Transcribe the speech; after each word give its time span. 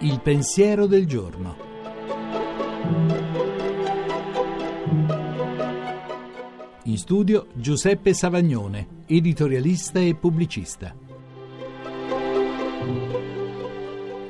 Il 0.00 0.20
pensiero 0.22 0.86
del 0.86 1.06
giorno. 1.06 1.56
In 6.84 6.96
studio 6.96 7.48
Giuseppe 7.54 8.14
Savagnone, 8.14 9.02
editorialista 9.06 10.00
e 10.00 10.14
pubblicista. 10.14 10.94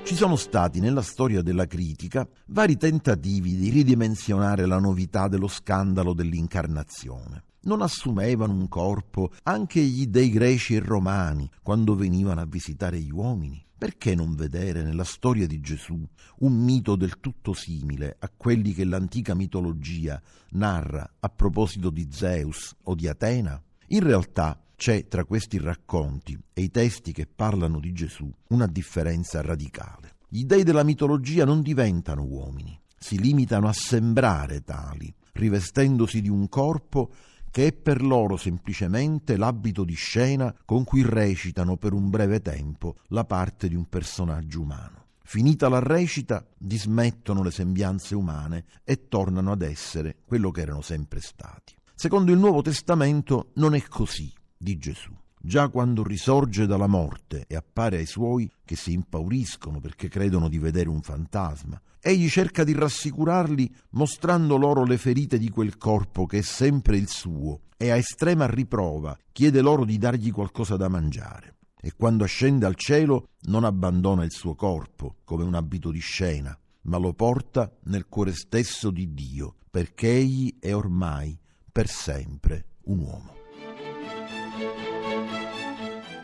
Ci 0.02 0.14
sono 0.14 0.36
stati 0.36 0.80
nella 0.80 1.02
storia 1.02 1.43
della 1.43 1.66
critica 1.66 2.29
vari 2.46 2.77
tentativi 2.77 3.56
di 3.56 3.70
ridimensionare 3.70 4.66
la 4.66 4.79
novità 4.79 5.29
dello 5.29 5.48
scandalo 5.48 6.14
dell'incarnazione. 6.14 7.54
Non 7.65 7.81
assumevano 7.81 8.53
un 8.53 8.69
corpo 8.69 9.31
anche 9.45 9.81
gli 9.81 10.07
dei 10.07 10.29
greci 10.29 10.75
e 10.75 10.81
romani 10.81 11.49
quando 11.63 11.95
venivano 11.95 12.43
a 12.43 12.46
visitare 12.46 13.00
gli 13.00 13.11
uomini? 13.11 13.64
Perché 13.77 14.14
non 14.14 14.35
vedere 14.35 14.82
nella 14.82 15.05
storia 15.05 15.46
di 15.46 15.61
Gesù 15.61 15.99
un 16.41 16.53
mito 16.53 16.95
del 16.95 17.21
tutto 17.21 17.55
simile 17.55 18.17
a 18.19 18.31
quelli 18.36 18.75
che 18.75 18.85
l'antica 18.85 19.35
mitologia 19.35 20.21
narra 20.50 21.14
a 21.21 21.29
proposito 21.31 21.89
di 21.89 22.07
Zeus 22.11 22.75
o 22.82 22.95
di 22.95 23.08
Atena? 23.08 23.61
In 23.89 24.00
realtà 24.00 24.63
c'è 24.77 25.08
tra 25.08 25.25
questi 25.25 25.58
racconti 25.58 26.39
e 26.53 26.61
i 26.61 26.71
testi 26.71 27.13
che 27.13 27.27
parlano 27.27 27.81
di 27.81 27.93
Gesù 27.93 28.31
una 28.49 28.67
differenza 28.67 29.41
radicale. 29.41 30.17
Gli 30.29 30.44
dei 30.44 30.64
della 30.64 30.83
mitologia 30.83 31.46
non 31.46 31.63
diventano 31.63 32.25
uomini, 32.25 32.78
si 32.98 33.19
limitano 33.19 33.69
a 33.69 33.72
sembrare 33.72 34.62
tali, 34.62 35.12
rivestendosi 35.33 36.20
di 36.20 36.28
un 36.28 36.48
corpo 36.48 37.11
che 37.55 37.69
è 37.69 37.72
per 37.72 38.03
loro 38.03 38.36
semplicemente 38.36 39.36
l'abito 39.36 39.84
di 39.84 39.94
scena 39.94 40.53
con 40.64 40.83
cui 40.83 41.05
recitano 41.08 41.77
per 41.77 41.92
un 41.92 42.11
breve 42.11 42.41
tempo 42.41 42.97
la 43.11 43.25
parte 43.25 43.69
di 43.69 43.77
un 43.77 43.84
personaggio 43.84 44.60
umano. 44.60 45.05
Finita 45.22 45.69
la 45.69 45.78
recita, 45.78 46.44
dismettono 46.58 47.44
le 47.44 47.52
sembianze 47.52 48.16
umane 48.16 48.64
e 48.82 49.06
tornano 49.06 49.52
ad 49.52 49.62
essere 49.62 50.16
quello 50.27 50.50
che 50.50 50.62
erano 50.62 50.80
sempre 50.80 51.20
stati. 51.20 51.77
Secondo 51.94 52.32
il 52.32 52.38
Nuovo 52.38 52.60
Testamento 52.60 53.50
non 53.55 53.77
è 53.77 53.82
così 53.82 54.32
di 54.56 54.77
Gesù. 54.77 55.12
Già 55.47 55.69
quando 55.69 56.03
risorge 56.03 56.64
dalla 56.64 56.87
morte 56.87 57.45
e 57.47 57.55
appare 57.55 57.98
ai 57.98 58.06
suoi 58.06 58.50
che 58.64 58.77
si 58.77 58.95
impauriscono 58.95 59.78
perché 59.78 60.09
credono 60.09 60.48
di 60.48 60.56
vedere 60.56 60.89
un 60.89 61.03
fantasma, 61.03 61.78
egli 62.00 62.31
cerca 62.31 62.64
di 62.64 62.73
rassicurarli 62.73 63.70
mostrando 63.91 64.56
loro 64.56 64.84
le 64.84 64.97
ferite 64.97 65.37
di 65.37 65.50
quel 65.50 65.77
corpo 65.77 66.25
che 66.25 66.39
è 66.39 66.41
sempre 66.41 66.97
il 66.97 67.09
suo 67.09 67.61
e 67.77 67.91
a 67.91 67.97
estrema 67.97 68.47
riprova 68.47 69.15
chiede 69.33 69.61
loro 69.61 69.84
di 69.84 69.98
dargli 69.98 70.33
qualcosa 70.33 70.77
da 70.77 70.89
mangiare. 70.89 71.56
E 71.78 71.92
quando 71.95 72.25
ascende 72.25 72.65
al 72.65 72.77
cielo 72.77 73.28
non 73.42 73.65
abbandona 73.65 74.25
il 74.25 74.33
suo 74.33 74.55
corpo 74.55 75.17
come 75.25 75.45
un 75.45 75.53
abito 75.53 75.91
di 75.91 76.00
scena, 76.00 76.59
ma 76.84 76.97
lo 76.97 77.12
porta 77.12 77.70
nel 77.83 78.06
cuore 78.09 78.33
stesso 78.33 78.91
di 78.91 79.12
Dio, 79.12 79.56
perché 79.70 80.11
egli 80.11 80.56
è 80.59 80.75
ormai 80.75 81.39
per 81.70 81.87
sempre 81.87 82.65
un 82.84 83.00
uomo. 83.00 83.44